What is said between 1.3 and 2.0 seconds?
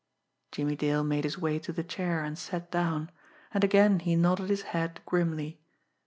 way to the